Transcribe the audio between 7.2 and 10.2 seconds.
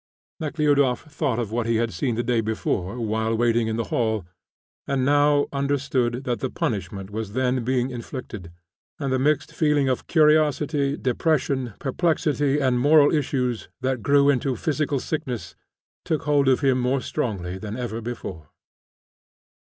then being inflicted, and the mixed feeling of